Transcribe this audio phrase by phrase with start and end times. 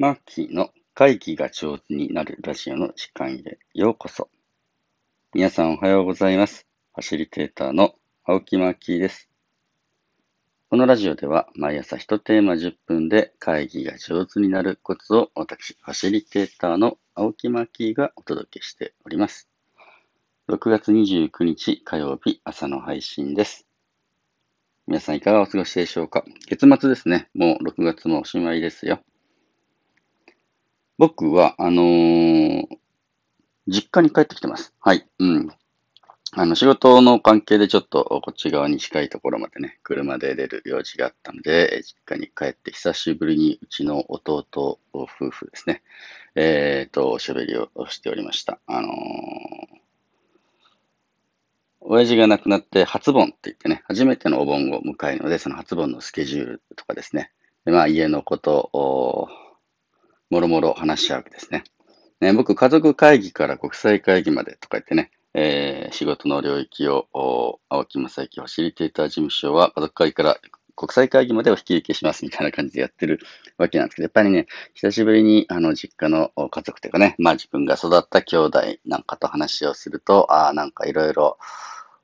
[0.00, 4.28] マッキーの会議が上手になるラジオの時間へようこそ。
[5.34, 6.68] 皆さんおはようございます。
[6.94, 9.28] ファシリテーターの青木マッキーです。
[10.70, 19.48] このラジオでは毎朝1テーマ10分で会議が上手になるコツを私、ファシリテーターの青木マッキーがお届けしております。
[20.48, 23.66] 6月29日火曜日朝の配信です。
[24.86, 26.22] 皆さんいかがお過ごしでしょうか？
[26.46, 27.28] 月末ですね。
[27.34, 29.00] もう6月もおしまいですよ。
[30.98, 32.78] 僕は、あのー
[33.70, 34.72] 実家に帰ってきてます。
[34.80, 35.06] はい。
[35.18, 35.50] うん。
[36.32, 45.82] あの、仕事の関係でちょっとこっち側に近いところまでね、車で出る用事があったので、実家に帰って久しぶりにうちの弟夫婦ですね、
[46.34, 48.58] えっ、と、おしゃべりをしておりました。
[48.66, 48.92] あのー
[51.80, 57.30] 親父が亡くなって初盆って言ってね、初めてのお盆を迎えるので、その初盆のスケジュールとかですね、
[57.64, 59.28] でまあ家のことを、
[60.30, 61.64] もろもろ話し合うわけですね。
[62.20, 67.08] ね、僕、家族会議から国際会議までとか言ってね、えー仕事の領域を、
[67.68, 70.36] 青木正幸ファシリテーター事務所は家族会議から
[70.76, 73.18] 国際会議までを引き受けしますみたいな感じでやってる
[73.56, 81.38] わけなんですけど、やっぱりね、久しぶりにあの実家の家族というかね、まあ自分が育った兄弟なんかと話をすると、ああ、なんかいろいろ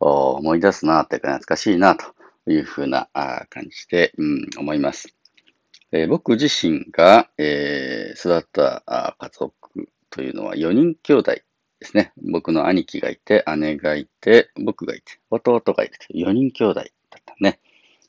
[0.00, 2.04] 思い出すなというか懐かしいなと
[2.50, 3.08] いうふうな
[3.48, 5.17] 感じで、うん、思います。
[5.92, 9.54] えー僕自身が、えー育った家族
[10.10, 11.42] というのは4人兄弟で
[11.82, 12.12] すね。
[12.30, 16.88] 僕の兄貴がいて、姉がいて、僕がいて、弟がいて、4人兄弟だっ
[17.24, 17.60] たね。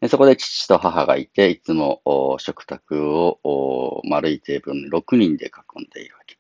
[0.08, 2.02] そこで父と母がいて、いつも
[2.40, 6.38] 食卓を丸いテーブルに6人で囲んでいるわけ。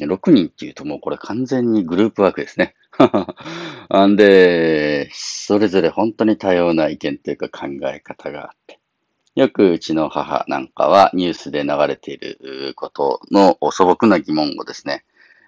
[0.00, 2.74] 6人っていうともうこれ完全にグループワークですね。
[4.06, 8.81] んで、それぞれ本当に多様な意見というか考え方があって。
[9.34, 15.04] よくうちの母なんかはニュースで流れていることの素朴な疑問をですね、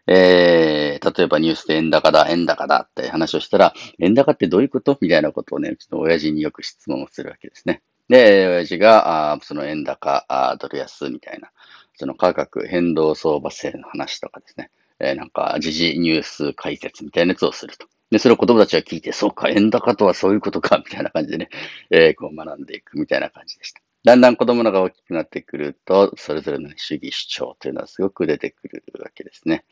[0.06, 7.82] えー、例えばニュースで円高だ、円高だって話をしたら、円高ってどういうことみたいなことをね、うちの親父によく質問をするわけですね。
[8.08, 11.50] で、親父が、あその円高、あドル安みたいな、
[11.96, 14.70] その価格変動相場制の話とかですね、
[15.00, 17.86] えーなんか時事ニュース解説みたいなやつをすると。
[18.10, 21.48] で、それを子供たちが聞いて、そうか、円高とはそういうことか、みたいな感じでね、
[21.90, 23.80] えーこう学んでいくみたいな感じでした。
[24.04, 29.64] だんだん子供らが大きくなってくると、それぞれの主義主張というのはすごく出てくるわけですね。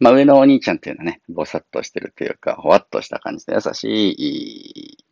[0.00, 5.04] まあ上のお兄ちゃんっていうのはね、ぼさっとしてるというか、ほわっとした感じで優しい、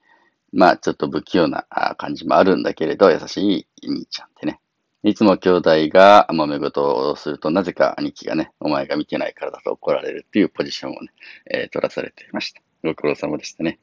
[0.52, 1.66] まあちょっと不器用な
[1.98, 4.60] 感じもあるんだけれど、優しい兄ちゃんってね。
[5.04, 11.09] いつも兄弟が揉め事をすると、なぜか兄貴がね、お前が見てないからだと怒られるっていうポジションをね、
[11.50, 12.60] えー取らされていました。
[12.82, 13.78] ご苦労様でしたね。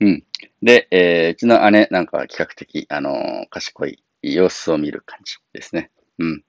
[0.00, 0.24] うん。
[0.62, 5.90] で、えーうちの姉なんかは比較的、あのー賢い様子を見る感じですね。
[6.18, 6.44] うん。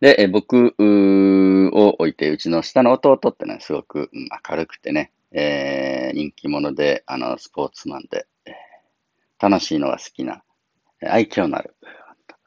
[0.00, 8.54] で、えー僕を置いて、うちの下の弟ってのはすごく、うん明るくてね、えー人気者で、あの、スポーツマンで、えー
[9.40, 10.42] 楽しいのが好きな、
[11.06, 11.76] 愛嬌のある。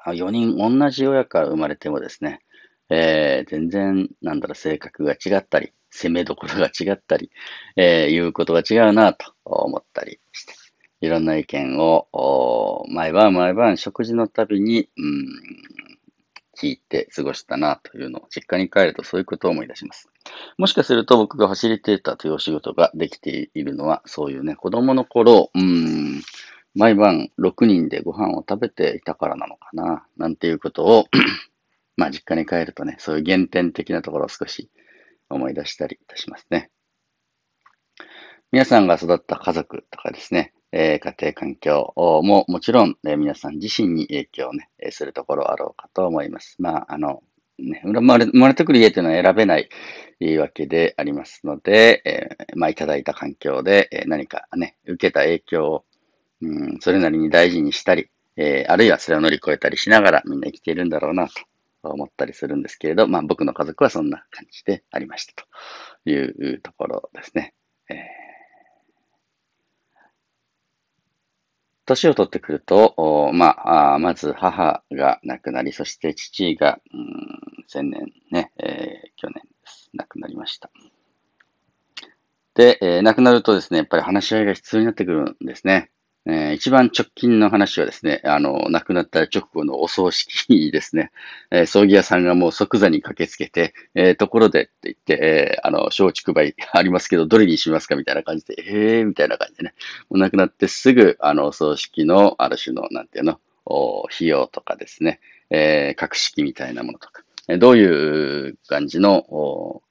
[0.08, 2.42] 4人同じ親から生まれてもですね、
[2.90, 7.32] えー全然、なんだろ、性格が違ったり、攻めどころが違ったり、
[7.76, 10.54] えー言うことが違うなと思ったりして、
[11.02, 15.26] いろんな意見を、毎晩毎晩食事のたびに、うん、
[16.62, 20.10] 聞いて過ごしたなというのを実家に帰るとそういうことを思い出します。
[20.58, 26.22] もしかすると僕がファシリテーターというお仕事ができているのは、そういうね、子供の頃、うん、
[26.76, 31.06] 毎晩6人でご飯を食べていたからなのかな、なんていうことを、
[31.98, 34.70] まあ実家に帰るとね、そういう原点的なところを少し
[35.30, 36.70] 思い出したりいたしますね。
[38.52, 46.56] 皆さんが育った家族とかですね、えー家庭環境ももちろん、えー皆さん自身に影響をね、えーするところあろうかと思います。
[46.60, 47.22] まあ、あの、
[47.60, 49.70] ね、生まれ生まれてくる家というのは選べない
[50.38, 55.86] わけでありますので、えーまあ、いただいた環境で、え何かね、受けた影響を、
[56.42, 61.34] うん、それなりに大事にしたり、えーあるいはそれを乗り越えたりしながらみんな生きているんだろうなと
[61.84, 65.34] 思ったりするんですけれど、まあ僕の家族はそんな感じでありました
[66.04, 67.54] というところですね。
[67.90, 67.98] えー
[71.86, 79.90] 年を取ってくると、まあ、あまず母が亡くなり、そして父が、うん、先年ね、えー去年です。
[79.94, 80.70] 亡くなりました。
[82.54, 85.92] で、えー亡くなるとですね、やっぱり話し合いが必要になってくるんですね。
[86.28, 91.12] えー一番直近の話はですね、あの、亡くなった直後のお葬式にですね。
[91.50, 99.74] えー葬儀屋さんがもう即座に駆けつけて、えーところでって言って、えーあの、松竹梅 ありますけど、どれにしますかみたいな感じで、えーみたいな感じでね。
[100.10, 105.20] もう亡くなってすぐ、あの、お葬式の、ある種の、なんていうの、お費用とかですね、
[105.50, 107.24] えー、格式みたいなものとか、
[107.58, 109.82] どういう感じの、お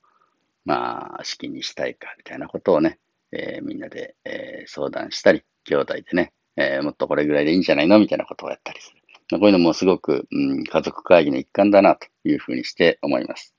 [0.64, 2.98] まあ、式にしたいかみたいなことをね、
[3.32, 8.96] えー、みんなで、えー、相談したり、兄弟でね、えー、もっとこれぐらいでいいんじゃないのみたいなことをやったりする。
[9.30, 13.54] まあ、こういうのもすごく、うん、家族会議の一環だなというふうにして思います。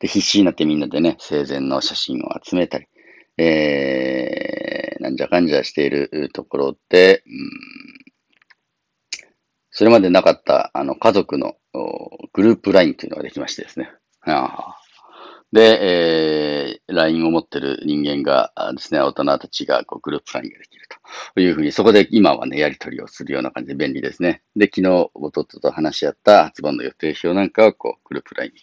[0.00, 2.86] で、必死になってみんなでね、生前の写真を集めたり、
[3.36, 7.50] えー、なんじゃかんじゃしているところで、うん、
[9.70, 11.56] それまでなかった、あの、家族の
[12.32, 13.90] グループ LINE というのができましてですね。
[15.52, 16.37] で、えー、
[16.98, 20.86] LINE を持ってる人間がですね、大人たちがこうグループ LINE ができる
[21.34, 24.42] というふうに、そこで今はね、やり取りをするような感じで便利ですね。
[24.56, 28.60] で、昨日、弟と話し合った発売の予定表なんかをこう、グループ LINE に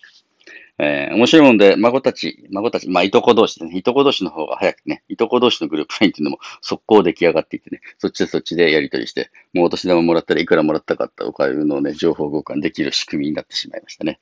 [0.77, 14.19] えー、面白いもんで、孫たち、孫たち、まあ、いとこ同士でね、いとこ同士の方が早くね、いとこ同士のグループ LINE っていうのも速攻出来上がっていてね、そっちでそっちでやり取りして、もうお年玉もらったらいくらもらったかとかいうのをね、情報交換できる仕組みになってしまいましたね。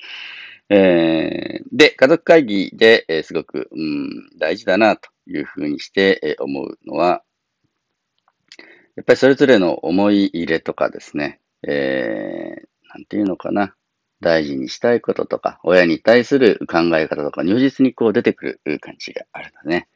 [0.73, 7.21] えー、で、家族会議で、えー、すごく、うん、大事だなというふうにして、えー、思うのは、
[8.95, 13.75] やっぱりそれぞれの思い入れとかですね、えー、なんていうのかな。
[14.23, 19.89] 大事にしたいこととか、親に対する考え方とか、如実にこう出てくる感じがあるのでね、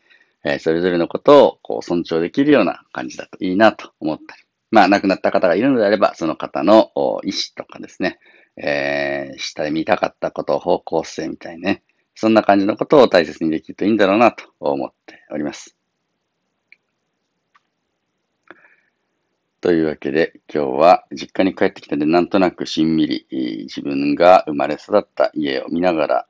[0.43, 7.21] えー、それぞれのことをこう尊重できるような感じだといいなと思ったり、まあ亡くなった方がいるのであれば、その方の意思
[7.55, 8.19] とかですね、
[8.57, 11.83] えー、下で見たかったこと、方向性みたいね、
[12.15, 15.77] そんな感じのことを大切にできるといいんだろうなと思っております。
[19.61, 23.27] というわけで、今日は実家に帰ってきたんで、なんとなくしんみり、
[23.63, 26.27] 自分が生まれ育った家を見ながら、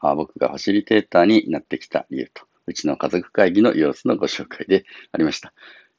[0.00, 5.52] あ僕がファシリテーターになってきた理由と、うちの家族会議の様子のご紹介でありました。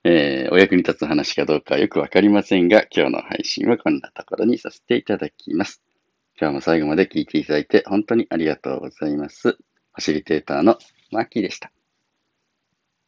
[0.05, 5.81] えー、お役に立つ話かどうかはよくわかりませんが、今日の配信はこんなところにさせていただきます。
[6.39, 9.49] 今日も最後まで聞いていただいて本当にありがとうございます。
[9.49, 10.77] ファシリテーターの
[11.11, 11.71] マーキーでした。